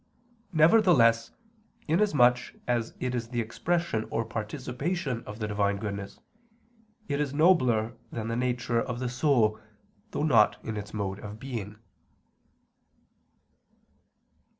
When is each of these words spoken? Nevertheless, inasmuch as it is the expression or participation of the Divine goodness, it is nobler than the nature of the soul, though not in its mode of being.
Nevertheless, 0.51 1.29
inasmuch 1.87 2.55
as 2.67 2.95
it 2.99 3.13
is 3.13 3.29
the 3.29 3.39
expression 3.39 4.07
or 4.09 4.25
participation 4.25 5.23
of 5.25 5.37
the 5.37 5.47
Divine 5.47 5.77
goodness, 5.77 6.19
it 7.07 7.21
is 7.21 7.35
nobler 7.35 7.93
than 8.11 8.27
the 8.27 8.35
nature 8.35 8.81
of 8.81 8.97
the 8.97 9.09
soul, 9.09 9.59
though 10.09 10.23
not 10.25 10.57
in 10.65 10.75
its 10.75 10.91
mode 10.91 11.19
of 11.19 11.37
being. 11.39 11.75